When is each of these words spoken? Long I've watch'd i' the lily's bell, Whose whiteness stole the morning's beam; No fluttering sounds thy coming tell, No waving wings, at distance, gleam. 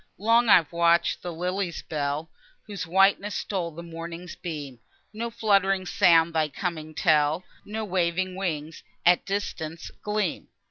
Long 0.17 0.49
I've 0.49 0.71
watch'd 0.71 1.19
i' 1.19 1.21
the 1.21 1.31
lily's 1.31 1.83
bell, 1.83 2.31
Whose 2.63 2.87
whiteness 2.87 3.35
stole 3.35 3.69
the 3.69 3.83
morning's 3.83 4.33
beam; 4.35 4.79
No 5.13 5.29
fluttering 5.29 5.85
sounds 5.85 6.33
thy 6.33 6.49
coming 6.49 6.95
tell, 6.95 7.43
No 7.65 7.85
waving 7.85 8.35
wings, 8.35 8.81
at 9.05 9.25
distance, 9.27 9.91
gleam. 10.01 10.47